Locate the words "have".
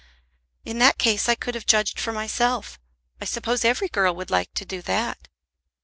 1.53-1.67